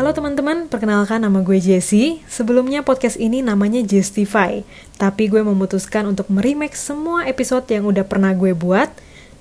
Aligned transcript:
Halo 0.00 0.16
teman-teman, 0.16 0.64
perkenalkan 0.64 1.20
nama 1.20 1.44
gue 1.44 1.60
Jessie. 1.60 2.24
Sebelumnya 2.24 2.80
podcast 2.80 3.20
ini 3.20 3.44
namanya 3.44 3.84
Justify, 3.84 4.64
tapi 4.96 5.28
gue 5.28 5.44
memutuskan 5.44 6.08
untuk 6.08 6.32
meremake 6.32 6.72
semua 6.72 7.28
episode 7.28 7.68
yang 7.68 7.84
udah 7.84 8.08
pernah 8.08 8.32
gue 8.32 8.56
buat 8.56 8.88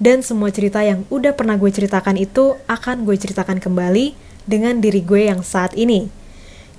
dan 0.03 0.19
semua 0.19 0.51
cerita 0.51 0.83
yang 0.83 1.07
udah 1.07 1.31
pernah 1.31 1.55
gue 1.55 1.71
ceritakan 1.71 2.19
itu 2.19 2.59
akan 2.67 3.07
gue 3.07 3.15
ceritakan 3.15 3.63
kembali 3.63 4.11
dengan 4.43 4.83
diri 4.83 4.99
gue 4.99 5.31
yang 5.31 5.47
saat 5.47 5.71
ini. 5.79 6.11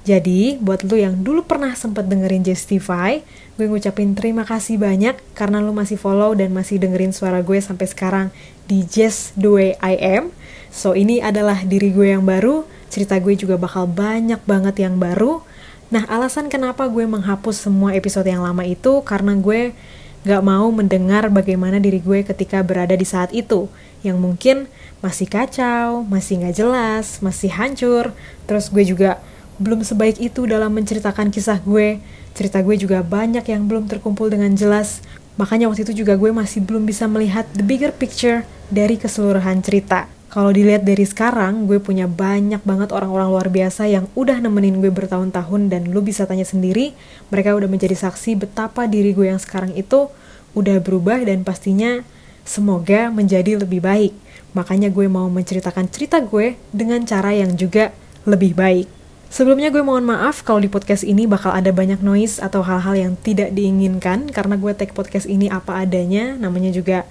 Jadi, 0.05 0.61
buat 0.61 0.85
lu 0.85 1.01
yang 1.01 1.17
dulu 1.25 1.49
pernah 1.49 1.73
sempet 1.73 2.05
dengerin 2.05 2.45
Justify, 2.45 3.25
gue 3.57 3.65
ngucapin 3.65 4.13
terima 4.13 4.45
kasih 4.45 4.77
banyak 4.77 5.17
karena 5.33 5.65
lu 5.65 5.73
masih 5.73 5.97
follow 5.97 6.37
dan 6.37 6.53
masih 6.53 6.77
dengerin 6.77 7.17
suara 7.17 7.41
gue 7.41 7.57
sampai 7.65 7.89
sekarang 7.89 8.27
di 8.69 8.85
Just 8.85 9.33
The 9.41 9.49
Way 9.49 9.71
I 9.81 10.21
Am. 10.21 10.37
So, 10.71 10.95
ini 10.95 11.19
adalah 11.19 11.67
diri 11.67 11.91
gue 11.91 12.15
yang 12.15 12.23
baru, 12.23 12.63
cerita 12.91 13.19
gue 13.19 13.35
juga 13.35 13.59
bakal 13.59 13.91
banyak 13.91 14.39
banget 14.47 14.87
yang 14.87 15.03
baru. 15.03 15.43
Nah, 15.91 16.07
alasan 16.07 16.47
kenapa 16.47 16.87
gue 16.87 17.03
menghapus 17.03 17.67
semua 17.67 17.91
episode 17.99 18.31
yang 18.31 18.47
lama 18.47 18.63
itu 18.63 19.03
karena 19.03 19.35
gue 19.35 19.75
gak 20.23 20.43
mau 20.45 20.71
mendengar 20.71 21.27
bagaimana 21.33 21.83
diri 21.83 21.99
gue 21.99 22.23
ketika 22.23 22.63
berada 22.63 22.95
di 22.95 23.03
saat 23.03 23.35
itu, 23.35 23.67
yang 24.07 24.21
mungkin 24.21 24.71
masih 25.03 25.27
kacau, 25.27 26.07
masih 26.07 26.45
gak 26.47 26.55
jelas, 26.61 27.19
masih 27.25 27.51
hancur, 27.51 28.13
terus 28.47 28.71
gue 28.71 28.85
juga 28.85 29.19
belum 29.59 29.83
sebaik 29.83 30.21
itu 30.21 30.45
dalam 30.45 30.71
menceritakan 30.77 31.33
kisah 31.33 31.59
gue, 31.65 31.99
cerita 32.37 32.61
gue 32.61 32.77
juga 32.79 33.01
banyak 33.01 33.43
yang 33.49 33.65
belum 33.65 33.89
terkumpul 33.89 34.29
dengan 34.29 34.53
jelas, 34.53 35.01
makanya 35.41 35.73
waktu 35.73 35.89
itu 35.89 36.05
juga 36.05 36.15
gue 36.21 36.31
masih 36.31 36.63
belum 36.63 36.85
bisa 36.85 37.09
melihat 37.09 37.49
the 37.57 37.65
bigger 37.65 37.91
picture 37.91 38.45
dari 38.69 39.01
keseluruhan 39.01 39.65
cerita. 39.65 40.20
Kalau 40.31 40.55
dilihat 40.55 40.87
dari 40.87 41.03
sekarang, 41.03 41.67
gue 41.67 41.83
punya 41.83 42.07
banyak 42.07 42.63
banget 42.63 42.95
orang-orang 42.95 43.35
luar 43.35 43.49
biasa 43.51 43.91
yang 43.91 44.07
udah 44.15 44.39
nemenin 44.39 44.79
gue 44.79 44.87
bertahun-tahun 44.87 45.67
dan 45.67 45.91
lu 45.91 46.07
bisa 46.07 46.23
tanya 46.23 46.47
sendiri, 46.47 46.95
mereka 47.35 47.59
udah 47.59 47.67
menjadi 47.67 47.99
saksi 47.99 48.39
betapa 48.39 48.87
diri 48.87 49.11
gue 49.11 49.27
yang 49.27 49.43
sekarang 49.43 49.75
itu 49.75 50.07
udah 50.55 50.79
berubah 50.79 51.27
dan 51.27 51.43
pastinya 51.43 52.07
semoga 52.47 53.11
menjadi 53.11 53.59
lebih 53.59 53.83
baik. 53.83 54.15
Makanya 54.55 54.95
gue 54.95 55.11
mau 55.11 55.27
menceritakan 55.27 55.91
cerita 55.91 56.23
gue 56.23 56.55
dengan 56.71 57.03
cara 57.03 57.35
yang 57.35 57.59
juga 57.59 57.91
lebih 58.23 58.55
baik. 58.55 58.87
Sebelumnya 59.31 59.71
gue 59.71 59.83
mohon 59.83 60.07
maaf 60.07 60.47
kalau 60.47 60.63
di 60.63 60.71
podcast 60.71 61.07
ini 61.07 61.27
bakal 61.27 61.55
ada 61.55 61.75
banyak 61.75 62.03
noise 62.03 62.39
atau 62.43 62.67
hal-hal 62.67 62.95
yang 62.95 63.13
tidak 63.19 63.55
diinginkan 63.55 64.31
karena 64.31 64.59
gue 64.59 64.75
take 64.79 64.95
podcast 64.95 65.27
ini 65.27 65.47
apa 65.47 65.79
adanya, 65.79 66.35
namanya 66.35 66.75
juga 66.75 67.07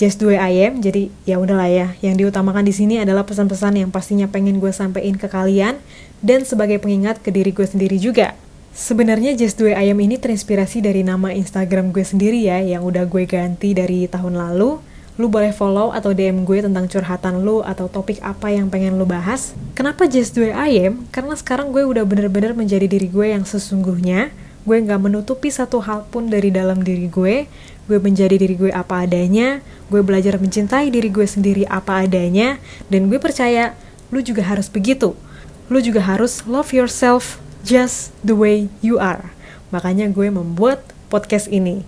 just 0.00 0.20
do 0.20 0.32
I 0.32 0.68
am 0.68 0.80
jadi 0.80 1.12
ya 1.24 1.40
udahlah 1.40 1.68
ya 1.68 1.88
yang 2.04 2.16
diutamakan 2.16 2.64
di 2.64 2.74
sini 2.76 3.00
adalah 3.00 3.24
pesan-pesan 3.28 3.80
yang 3.80 3.90
pastinya 3.92 4.28
pengen 4.28 4.60
gue 4.60 4.70
sampaikan 4.70 5.16
ke 5.16 5.28
kalian 5.28 5.80
dan 6.22 6.44
sebagai 6.44 6.78
pengingat 6.80 7.20
ke 7.20 7.32
diri 7.34 7.50
gue 7.50 7.64
sendiri 7.64 7.96
juga 7.98 8.36
Sebenarnya 8.72 9.36
Just 9.36 9.60
Do 9.60 9.68
I 9.68 9.92
Am 9.92 10.00
ini 10.00 10.16
terinspirasi 10.16 10.80
dari 10.80 11.04
nama 11.04 11.28
Instagram 11.28 11.92
gue 11.92 12.08
sendiri 12.08 12.40
ya 12.40 12.56
yang 12.56 12.88
udah 12.88 13.04
gue 13.04 13.28
ganti 13.28 13.76
dari 13.76 14.08
tahun 14.08 14.32
lalu. 14.32 14.80
Lu 15.20 15.28
boleh 15.28 15.52
follow 15.52 15.92
atau 15.92 16.16
DM 16.16 16.48
gue 16.48 16.64
tentang 16.64 16.88
curhatan 16.88 17.44
lu 17.44 17.60
atau 17.60 17.84
topik 17.84 18.24
apa 18.24 18.48
yang 18.48 18.72
pengen 18.72 18.96
lu 18.96 19.04
bahas. 19.04 19.52
Kenapa 19.76 20.08
Just 20.08 20.40
Do 20.40 20.48
I 20.48 20.88
Am? 20.88 21.04
Karena 21.12 21.36
sekarang 21.36 21.68
gue 21.68 21.84
udah 21.84 22.00
bener-bener 22.08 22.56
menjadi 22.56 22.88
diri 22.88 23.12
gue 23.12 23.36
yang 23.36 23.44
sesungguhnya. 23.44 24.32
Gue 24.62 24.78
gak 24.82 25.02
menutupi 25.02 25.50
satu 25.50 25.82
hal 25.82 26.06
pun 26.06 26.30
dari 26.30 26.54
dalam 26.54 26.80
diri 26.80 27.10
gue 27.10 27.50
gue 27.90 27.98
menjadi 27.98 28.38
diri 28.38 28.54
gue 28.54 28.70
apa 28.70 29.02
adanya, 29.02 29.58
gue 29.90 30.00
belajar 30.06 30.38
mencintai 30.38 30.86
diri 30.94 31.10
gue 31.10 31.26
sendiri 31.26 31.66
apa 31.66 32.06
adanya, 32.06 32.62
dan 32.86 33.10
gue 33.10 33.18
percaya 33.18 33.74
lu 34.14 34.22
juga 34.22 34.46
harus 34.46 34.70
begitu. 34.70 35.18
Lu 35.66 35.82
juga 35.82 36.04
harus 36.04 36.46
love 36.46 36.70
yourself 36.70 37.42
just 37.66 38.14
the 38.22 38.36
way 38.38 38.70
you 38.84 39.02
are. 39.02 39.34
Makanya 39.74 40.06
gue 40.14 40.30
membuat 40.30 40.86
podcast 41.10 41.50
ini. 41.50 41.82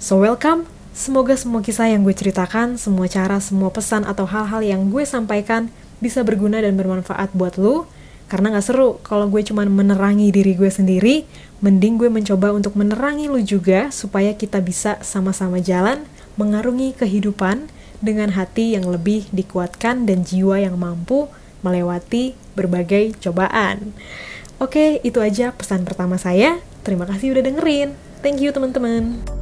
So 0.00 0.24
welcome, 0.24 0.64
semoga 0.96 1.36
semua 1.36 1.60
kisah 1.60 1.92
yang 1.92 2.08
gue 2.08 2.16
ceritakan, 2.16 2.80
semua 2.80 3.04
cara, 3.06 3.36
semua 3.38 3.68
pesan 3.68 4.08
atau 4.08 4.24
hal-hal 4.24 4.64
yang 4.64 4.88
gue 4.88 5.04
sampaikan 5.04 5.68
bisa 6.00 6.24
berguna 6.24 6.64
dan 6.64 6.72
bermanfaat 6.72 7.36
buat 7.36 7.60
lu. 7.60 7.84
Karena 8.26 8.54
gak 8.56 8.64
seru 8.64 8.98
kalau 9.04 9.28
gue 9.28 9.44
cuma 9.44 9.62
menerangi 9.68 10.32
diri 10.32 10.56
gue 10.56 10.70
sendiri, 10.72 11.28
mending 11.60 12.00
gue 12.00 12.10
mencoba 12.10 12.50
untuk 12.56 12.74
menerangi 12.74 13.28
lu 13.28 13.40
juga 13.44 13.92
supaya 13.92 14.32
kita 14.32 14.60
bisa 14.64 15.00
sama-sama 15.04 15.60
jalan 15.60 16.04
mengarungi 16.34 16.96
kehidupan 16.96 17.68
dengan 18.04 18.34
hati 18.36 18.76
yang 18.76 18.84
lebih 18.88 19.24
dikuatkan 19.32 20.04
dan 20.04 20.26
jiwa 20.26 20.60
yang 20.60 20.76
mampu 20.76 21.30
melewati 21.64 22.36
berbagai 22.52 23.16
cobaan. 23.24 23.96
Oke, 24.60 25.00
itu 25.02 25.18
aja 25.24 25.50
pesan 25.56 25.88
pertama 25.88 26.20
saya. 26.20 26.60
Terima 26.84 27.08
kasih 27.08 27.32
udah 27.32 27.42
dengerin. 27.42 27.96
Thank 28.20 28.44
you 28.44 28.52
teman-teman. 28.52 29.33